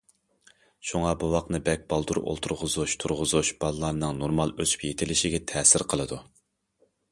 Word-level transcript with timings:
شۇڭا 0.91 1.11
بوۋاقنى 1.23 1.59
بەك 1.67 1.83
بالدۇر 1.93 2.19
ئولتۇرغۇزۇش، 2.31 2.97
تۇرغۇزۇش 3.05 3.53
بالىلارنىڭ 3.61 4.19
نورمال 4.25 4.57
ئۆسۈپ 4.57 4.89
يېتىلىشىگە 4.89 5.45
تەسىر 5.55 5.89
قىلىدۇ. 5.95 6.23